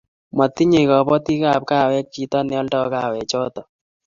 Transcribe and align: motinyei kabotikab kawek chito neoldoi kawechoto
motinyei 0.37 0.89
kabotikab 0.89 1.61
kawek 1.69 2.05
chito 2.13 2.39
neoldoi 2.43 2.91
kawechoto 2.93 3.61